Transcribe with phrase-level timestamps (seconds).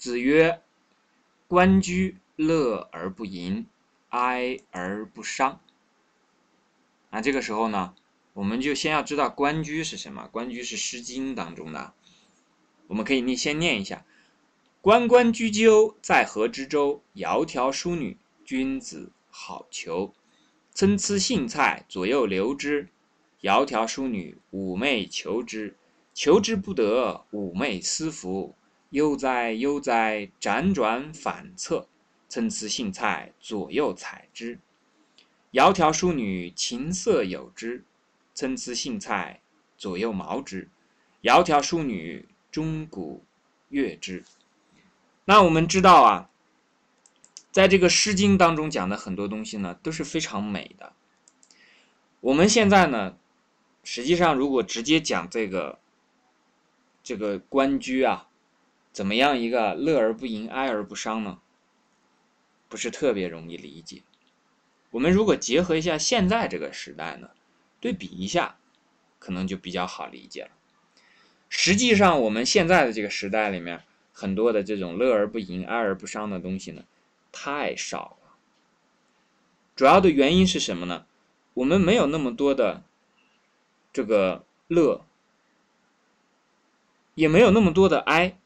[0.00, 0.62] 子曰
[1.46, 3.66] ：“关雎，乐而不淫，
[4.08, 5.60] 哀而不伤。”
[7.12, 7.94] 那这个时候呢，
[8.32, 10.22] 我们就先要知道《关雎》是什么。
[10.30, 11.92] 《关雎》是《诗经》当中的，
[12.86, 14.06] 我们可以念先念一下
[14.80, 17.02] ：“关关雎鸠，在河之洲。
[17.14, 20.12] 窈窕淑女，君子好逑。
[20.72, 22.88] 参差荇菜，左右流之。
[23.42, 25.76] 窈窕淑女，寤寐求之。
[26.14, 28.54] 求之不得，寤寐思服。
[28.90, 31.88] 悠哉悠哉，辗转反侧。
[32.28, 34.60] 参差荇菜，左右采之。”
[35.50, 37.82] 窈窕淑女，琴瑟友之；
[38.34, 39.40] 参差荇菜，
[39.76, 40.68] 左右芼之。
[41.22, 43.24] 窈窕淑女，钟鼓
[43.68, 44.22] 乐之。
[45.24, 46.30] 那我们知道啊，
[47.50, 50.92] 在这个《诗经》当中讲的很多东西呢，都是非常美的。
[52.20, 53.16] 我们现在呢，
[53.82, 55.80] 实际上如果直接讲这个
[57.02, 58.28] 这个《关雎》啊，
[58.92, 61.38] 怎么样一个乐而不淫，哀而不伤呢？
[62.68, 64.02] 不是特别容易理解。
[64.90, 67.30] 我们如果结合一下现在这个时代呢，
[67.80, 68.56] 对比一下，
[69.18, 70.50] 可能就比较好理解了。
[71.48, 76.84] 实际上，我们现在的这个时代里面，很多的这种乐而不淫、哀而不伤的东西呢，
[77.30, 78.36] 太少了。
[79.76, 81.06] 主要的原因是什么呢？
[81.54, 82.82] 我们没有那么多的
[83.92, 85.04] 这个乐，
[87.14, 88.36] 也没有那么多的哀。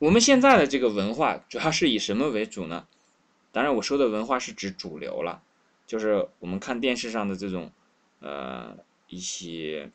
[0.00, 2.86] 我们现在的这个文化，主要是以什么为主呢？
[3.52, 5.42] 当然，我说的文化是指主流了，
[5.86, 7.70] 就是我们看电视上的这种，
[8.20, 9.90] 呃，一些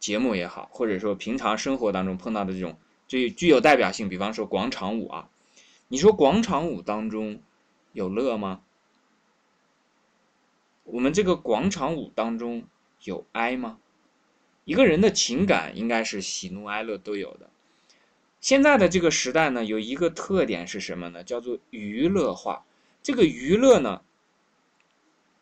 [0.00, 5.30] 节目也好，或者说平常生活当中碰到的这种最具有代表性，比方说广场舞啊，
[5.86, 7.40] 你说广场舞当中
[7.92, 8.62] 有乐吗？
[10.82, 12.64] 我们这个广场舞当中
[13.04, 13.78] 有哀吗？
[14.64, 17.48] 一个人的情感应该是喜怒哀乐都有的。
[18.46, 21.24] 现在的这个时代呢，有一个特点是什么呢？
[21.24, 22.64] 叫做娱乐化。
[23.02, 24.02] 这个娱乐呢，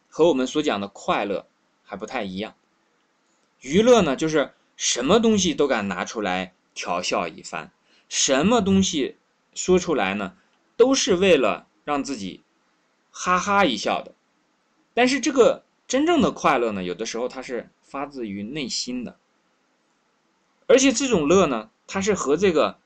[0.09, 1.47] 和我们所讲的快乐
[1.83, 2.55] 还不太一样。
[3.61, 7.71] 娱乐呢，就是什么东西都敢拿出来调笑一番，
[8.09, 9.19] 什么东西
[9.53, 10.39] 说出来呢，
[10.79, 12.41] 都是为了让自己
[13.11, 14.15] 哈哈一笑的。
[14.95, 19.19] 但是这个真正的快乐呢，有的时候它是发自于内心的，
[20.67, 22.79] 而且这种乐呢，它是和这个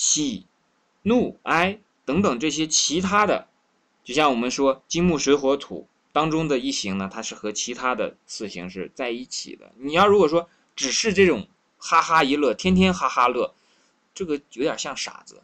[0.00, 0.46] 喜、
[1.02, 3.48] 怒、哀等等这些其他的。
[4.04, 9.72] 就像我们说金木水火土当中的一行呢，它是和其他的四行是在一起的。
[9.76, 11.48] 你要如果说只是这种
[11.78, 13.52] 哈哈一乐，天天哈哈乐，
[14.14, 15.42] 这个有点像傻子。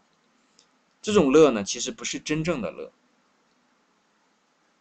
[1.03, 2.93] 这种乐呢，其实不是真正的乐，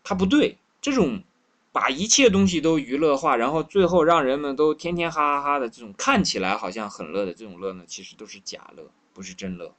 [0.04, 0.60] 它不对。
[0.82, 1.24] 这种
[1.72, 9.74] 把一切东西都娱乐化，然后最后让人们都天天哈哈哈的这种看起来好像很乐的这种乐呢，其实都是假乐，不是真乐。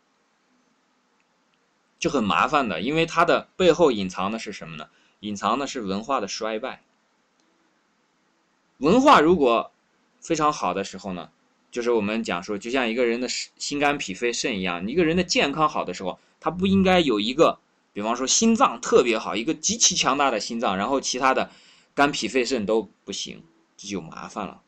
[1.98, 4.88] 就很麻烦的，因为它的背后隐藏的是什么呢？
[5.20, 6.82] 隐藏的是文化的衰败。
[8.78, 9.72] 文化如果
[10.20, 11.30] 非常好的时候呢，
[11.70, 17.58] 就是我们讲说，就像一个人的心肝脾肺肾一样，一个人的健康好的时候，他不应该有一个，
[17.94, 21.50] 比方说心脏特别好，一个极其强大的心脏，然后其他的
[21.94, 23.42] 肝脾肺肾都不行，
[23.78, 24.60] 这就麻烦了。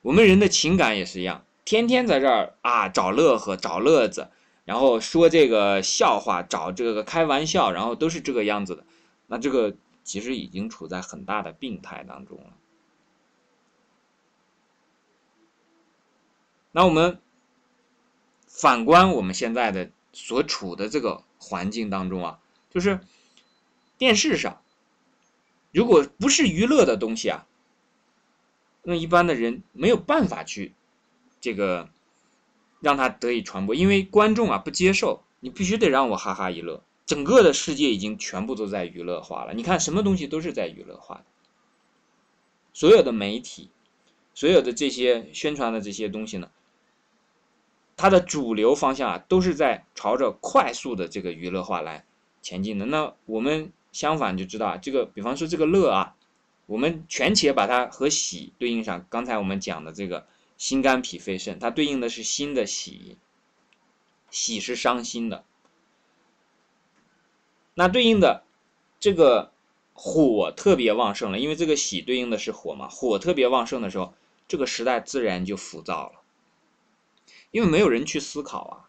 [0.00, 4.30] 我们人的情感也是一样，天天在这儿啊找乐呵，找乐子。
[4.64, 8.84] 然后说这个笑话，找这个开玩笑，然后都是这个样子的，
[9.26, 9.74] 那这个
[10.04, 12.56] 其实已经处在很大的病态当中了。
[16.70, 17.20] 那我们
[18.46, 22.38] 反观我们现在的所处的这个环境当中啊，
[22.70, 23.00] 就是
[23.98, 24.62] 电视上，
[25.72, 27.46] 如果不是娱乐的东西啊，
[28.84, 30.72] 那一般的人没有办法去
[31.42, 31.90] 这个。
[32.84, 36.82] 让它得以传播，因为观众啊不接受，你必须得让我哈哈一乐。
[37.06, 41.24] 整个的世界已经全部都在娱乐化了，你看什么东西都是在娱乐化的。
[42.72, 43.70] 所有的媒体，
[44.34, 46.50] 所有的这些宣传的这些东西呢，
[47.96, 52.04] 它的主流方向啊都是在朝着快速的这个娱乐化来
[52.42, 52.86] 前进的。
[52.86, 56.16] 那我们相反就知道啊，这个比方说这个乐啊，
[56.66, 59.06] 我们全且把它和喜对应上。
[59.08, 60.26] 刚才我们讲的这个。
[60.62, 63.16] 心肝脾肺肾，它对应的是心的喜，
[64.30, 65.44] 喜是伤心的。
[67.74, 68.44] 那对应的
[69.00, 69.50] 这个
[69.92, 74.14] 火特别旺盛了，因为这个喜对应的是火嘛，火特别旺盛的时候，
[74.46, 76.20] 这个时代自然就浮躁了，
[77.50, 78.86] 因为没有人去思考啊，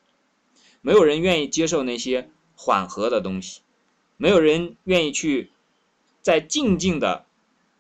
[0.82, 3.62] 没有人愿意接受那些缓和的东西，
[4.18, 5.50] 没有人愿意去
[6.22, 7.26] 在静静的、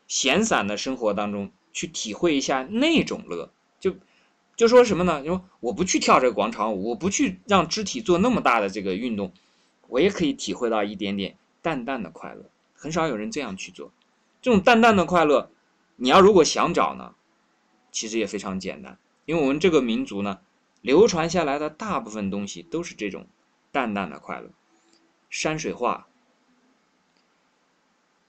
[0.08, 3.52] 闲散的生活当中去体会一下那种乐。
[3.84, 3.98] 就，
[4.56, 5.22] 就说什么呢？
[5.26, 9.34] 说我不去跳这个广场舞，我不去让肢体做那么大的这个运动，
[9.90, 12.46] 我也可以体会到一点点淡淡的快乐。
[12.74, 13.92] 很少有人这样去做，
[14.42, 15.52] 这种淡淡的快乐，
[15.98, 17.14] 你要如果想找呢，
[17.92, 20.40] 其实也非常简单，因为我们这个民族呢，
[20.80, 23.28] 流传下来的大部分东西都是这种
[23.74, 24.50] 淡淡的快乐。
[25.30, 26.08] 山水画、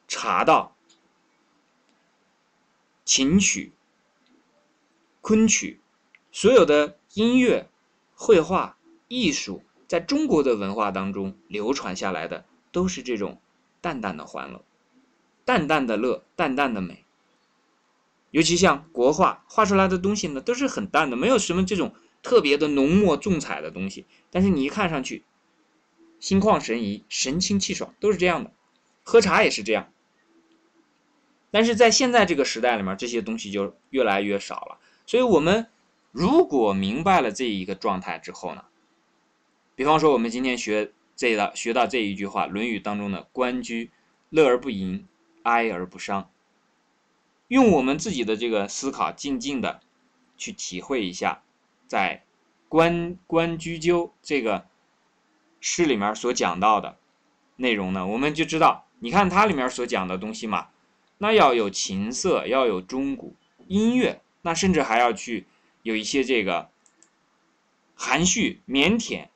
[0.09, 0.75] 茶道、
[3.05, 3.73] 琴曲、
[5.25, 5.81] 昆曲。
[6.31, 7.71] 所有的音乐、
[8.15, 8.77] 绘画、
[9.09, 13.41] 艺术，在中国的文化当中流传下来的，都是这种
[13.81, 14.63] 淡淡的欢乐、
[15.47, 17.07] 淡淡的乐、淡淡的美。
[18.33, 24.05] 尤其像国画画出来的东西呢，都是很淡的，没有什么这种特别的浓墨重彩的东西。
[24.31, 25.25] 但是你一看上去，
[26.21, 28.53] 心旷神怡、神清气爽，都是这样的。
[29.03, 29.91] 喝茶也是这样。
[31.51, 34.81] 但是在现在这个时代里面，这些东西就越来越少了。
[35.07, 35.67] 所以我们。
[36.17, 38.67] 如果明白了这一个状态之后呢，
[39.75, 43.91] 比方说我们今天学这的学到这一句话，《论语》当中的“关雎，
[44.31, 45.09] 乐而不淫，
[45.43, 46.31] 哀而不伤”，
[47.49, 49.81] 用我们自己的这个思考，静静的
[50.37, 51.43] 去体会一下，
[51.89, 52.23] 在
[52.69, 54.69] 《关关雎鸠》这个
[55.61, 56.97] 诗里面所讲到的
[57.57, 60.69] 内容呢，我们就知道，你看它里面所讲的东西嘛，
[61.19, 63.35] 那要有琴瑟，要有钟鼓
[63.67, 65.47] 音乐，那甚至还要去。
[65.83, 66.71] 有一些这个
[67.95, 69.29] 含蓄腼腆，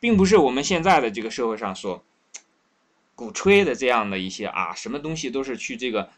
[0.00, 2.02] 并不是我们现在的这个社会上所
[3.14, 6.08] 鼓吹的这样的一些啊，什么东西都是去这个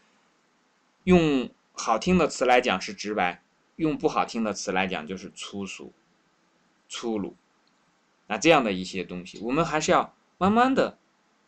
[1.03, 3.43] 用好听的词来讲是直白，
[3.75, 5.91] 用不好听的词来讲就是粗俗、
[6.87, 7.35] 粗鲁。
[8.27, 10.97] 那这样的一些东西，我们还是要慢慢的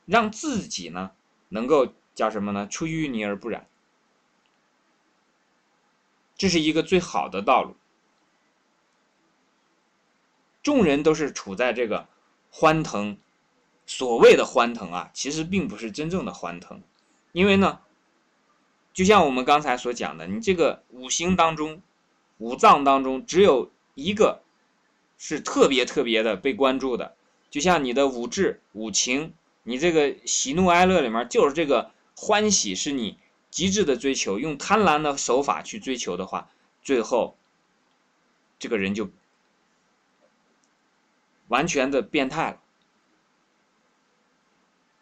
[0.05, 1.11] 让自己呢，
[1.47, 2.67] 能够叫什么呢？
[2.67, 3.67] 出淤泥而不染，
[6.41, 7.75] 这是一个最好的道路。
[10.63, 12.07] 众人都是处在这个
[12.49, 13.15] 欢腾，
[13.85, 16.81] 所谓的欢腾啊，其实并不是真正的欢腾，
[17.31, 17.81] 因为呢，
[18.91, 21.79] 就像我们刚才所讲的，你这个五行当中、
[22.39, 24.41] 五脏当中只有一个
[25.19, 27.15] 是特别特别的被关注的，
[27.51, 33.19] 就像你的五志、五情，你这个喜怒哀乐里面就是这个欢喜是你
[33.51, 36.49] 极致的追求，用贪婪的手法去追求的话，
[36.81, 37.37] 最后
[38.57, 39.07] 这个人就。
[41.47, 42.61] 完全的变态了，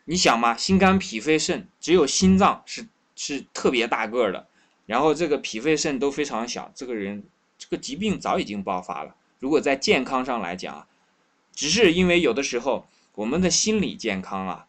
[0.06, 4.48] 你想嘛，心肝脾肺肾，只有心脏是是特别大个的，
[4.88, 7.24] 然后这个脾肺肾都非常小，这个人
[7.60, 9.16] 这个疾病早已经爆发了。
[9.38, 10.88] 如果在健康上来讲啊，
[11.54, 14.68] 只是因为有的时候我们的心理健康啊，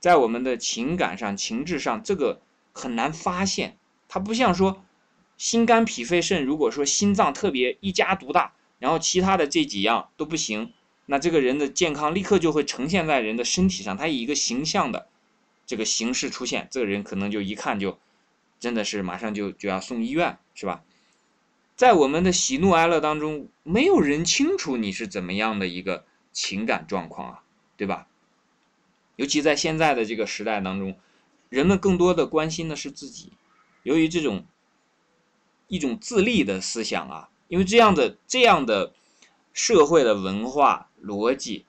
[0.00, 2.40] 在我们的情感上、情志上，这个
[2.74, 3.78] 很难发现。
[4.06, 4.84] 它不像说
[5.38, 10.74] 心肝脾肺肾，如果说心脏特别一家独大，然后其他的这几样都不行。
[11.06, 15.08] 那这个人的健康立刻就会呈现在人的身体上，他以一个形象的
[15.66, 17.98] 这个形式出现，这个人可能就一看就
[18.60, 20.82] 真的是马上就就要送医院，是吧？
[21.76, 27.42] 在我们的喜怒哀乐当中，没有人清楚你是怎么样的一个情感状况啊，
[27.76, 28.06] 对吧？
[29.16, 30.96] 尤其在现在的这个时代当中，
[31.48, 33.32] 人们更多的关心的是自己，
[33.82, 34.44] 由于这种
[35.68, 38.92] 一种自立的思想啊，因为这样的这样的。
[39.56, 41.64] 社会的文化逻辑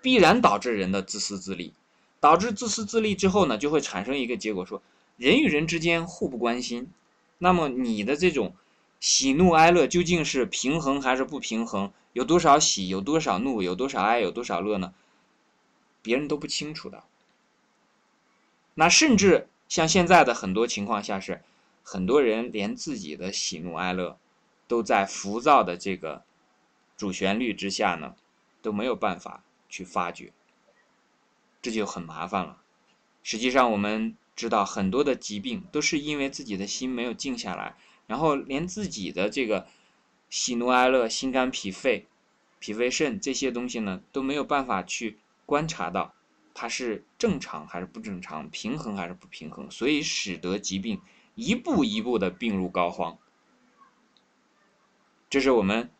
[0.00, 1.72] 必然导致人的自私自利，
[2.20, 4.80] 导致自私自利之后呢，就会产生一个结果，说
[5.16, 6.88] 人与人之间互不关心。
[7.38, 8.54] 那么你的这种
[9.00, 11.92] 喜怒哀乐究竟是平衡还是不平衡？
[12.12, 14.94] 有多少喜，有多少怒，有多少哀，有多少乐呢？
[16.02, 17.02] 别人都不清楚的。
[18.74, 21.42] 那甚至像现在的很多情况下是，
[21.82, 24.18] 很多人连自己的喜怒哀乐
[24.68, 26.22] 都在浮躁的这个。
[26.96, 28.14] 主旋律之下呢，
[28.62, 30.32] 都没有办法去发掘，
[31.60, 32.62] 这就很麻烦了。
[33.24, 37.74] 实际上，我们知道很多的疾病都是因为自己的心没有静下来，
[38.06, 39.66] 然后连自己的这个
[40.30, 42.06] 喜怒哀乐、心肝脾肺、
[42.60, 46.14] 脾肺肾这些东西呢，都没有办法去观察到
[46.54, 51.02] 它是正常还是不正常、平衡还是不平衡，所以使得疾病
[51.34, 53.18] 一步一步的病入膏肓。
[55.28, 55.90] 这是我们。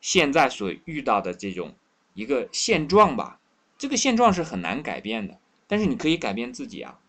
[0.00, 1.74] 现在所遇到的这种
[2.14, 3.40] 一个现状吧，
[3.76, 5.40] 这个现状是很难改变的。
[5.66, 7.00] 但是你可以改变自己啊，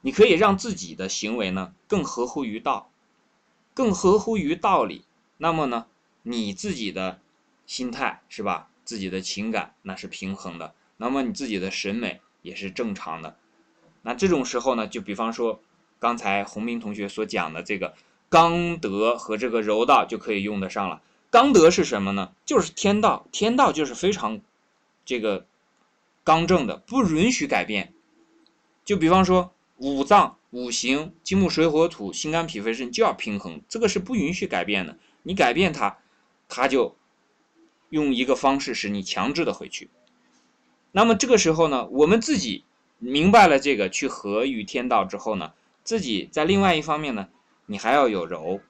[0.00, 2.90] 你可以让自己的行为呢更合乎于道，
[3.72, 5.04] 更合乎于道理。
[5.36, 5.86] 那么呢，
[6.22, 7.20] 你自己的
[7.66, 8.69] 心态是吧？
[8.90, 13.36] 自己的情感那是平衡的，那么你自己的审美也是正常的。
[14.02, 15.62] 那这种时候呢，就比方说
[16.00, 17.94] 刚才洪明同学所讲的这个。
[18.32, 21.02] 刚德和这个柔道就可以用得上了。
[21.32, 22.30] 刚德是什么呢？
[22.44, 24.40] 就是天道，天道就是非常
[25.04, 25.46] 这个
[26.22, 27.92] 刚正的，不允许改变。
[28.84, 34.96] 就比方说五脏、五行、金木水火土、心肝脾肺肾就要平衡，这个是不允许改变的。
[35.24, 35.98] 你改变它，
[36.48, 36.96] 它就
[37.90, 39.90] 用一个方式使你强制的回去。
[40.92, 42.64] 那么这个时候呢，我们自己
[42.98, 45.52] 明白了这个去合于天道之后呢，
[45.84, 47.28] 自己在另外一方面呢，
[47.66, 48.60] 你还要有柔。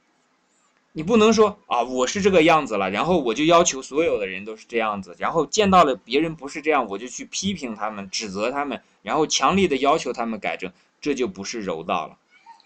[0.93, 12.19] 你不能说啊，我是这个样子了，然后我就要求所有的人都是这样子，然后见到了别人不是这样，我就去批评他们、指责他们，然后强力的要求他们改正，这就不是柔道了。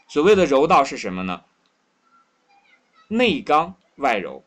[0.08, 1.42] 所谓的柔道是什么呢？
[3.08, 4.42] 内刚外柔。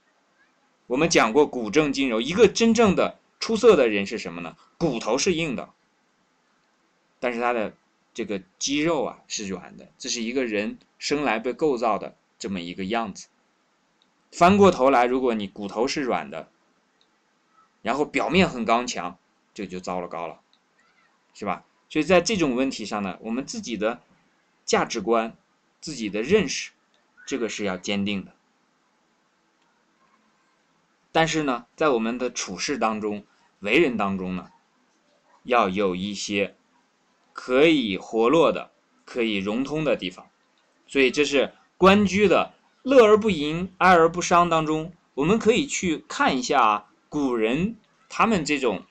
[0.88, 4.58] 我们讲过骨正筋柔，一个真正的出色的人是什么呢？
[4.78, 5.70] 骨头是硬的，
[7.20, 7.76] 但是他的
[8.14, 13.28] 这个肌肉啊是软的，这是一个人生来被构造的这么一个样子。
[14.32, 16.50] 翻过头来，如果你骨头是软的，
[17.82, 19.18] 然后表面很刚强，
[19.54, 20.40] 这就糟了糕了，
[21.34, 21.66] 是吧？
[21.90, 24.02] 所以在这种问题上呢，我们自己的
[24.66, 25.36] 价值观、
[25.80, 26.72] 自己的认识，
[27.26, 28.34] 这个是要坚定的。
[31.18, 33.26] 但是呢，在我们的处事当中、
[33.62, 34.50] 为人当中呢，
[35.42, 36.56] 要有一些
[37.34, 38.70] 可以活络的、
[39.04, 40.28] 可以融通的地方。
[40.86, 42.54] 所以这是关雎的。
[42.84, 47.76] 乐而不淫，哀而不伤当中，我们可以去看一下古人
[48.08, 48.84] 他们这种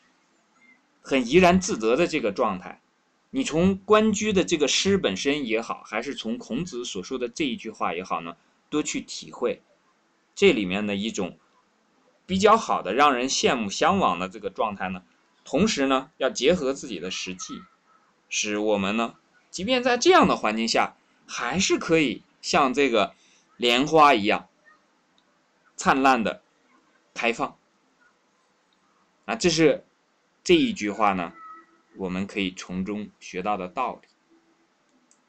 [1.03, 2.83] 很怡然自得的这个状态。
[3.31, 8.37] 你从关雎的这个诗本身也好，还是从孔子所说的这一句话也好呢，
[8.69, 9.63] 多去体会
[10.35, 11.39] 这里面的一种
[12.27, 15.03] 比较好的、让人羡慕向往的这个状态呢。
[15.45, 17.63] 同时呢，要结合自己的实际，
[18.29, 19.15] 使我们呢，
[19.51, 23.15] 即便在这样的环境下，还是可以像这个。
[23.59, 24.51] 莲花一样
[25.77, 26.43] 灿烂的
[27.15, 27.57] 开放
[29.25, 29.83] 啊，这是
[30.45, 31.33] 这一句话呢，
[31.97, 34.09] 我们可以从中学到的道理。